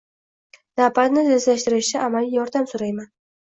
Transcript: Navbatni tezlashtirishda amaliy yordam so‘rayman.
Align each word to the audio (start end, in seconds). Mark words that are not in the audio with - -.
Navbatni 0.81 1.23
tezlashtirishda 1.27 2.03
amaliy 2.09 2.35
yordam 2.41 2.69
so‘rayman. 2.75 3.15